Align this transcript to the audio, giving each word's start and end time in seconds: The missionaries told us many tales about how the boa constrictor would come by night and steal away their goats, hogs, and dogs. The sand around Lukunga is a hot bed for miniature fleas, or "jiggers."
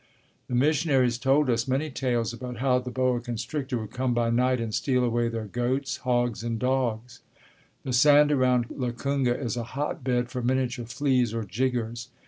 The 0.47 0.55
missionaries 0.55 1.19
told 1.19 1.47
us 1.47 1.67
many 1.67 1.91
tales 1.91 2.33
about 2.33 2.57
how 2.57 2.79
the 2.79 2.89
boa 2.89 3.19
constrictor 3.21 3.77
would 3.77 3.91
come 3.91 4.15
by 4.15 4.31
night 4.31 4.59
and 4.59 4.73
steal 4.73 5.03
away 5.03 5.29
their 5.29 5.45
goats, 5.45 5.97
hogs, 5.97 6.43
and 6.43 6.57
dogs. 6.57 7.19
The 7.83 7.93
sand 7.93 8.31
around 8.31 8.69
Lukunga 8.69 9.37
is 9.39 9.55
a 9.55 9.63
hot 9.77 10.03
bed 10.03 10.29
for 10.31 10.41
miniature 10.41 10.87
fleas, 10.87 11.35
or 11.35 11.43
"jiggers." 11.43 12.07